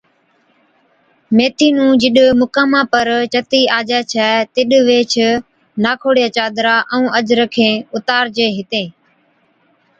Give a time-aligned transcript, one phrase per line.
[1.35, 5.13] ميٿِي نُون جِڏ مُقاما پر چتِي آجَي ڇَي تِڏ ويھِچ
[5.83, 8.87] ناکوڙِيا چادرا ائُون اجرکين اُتارجي ھِتِين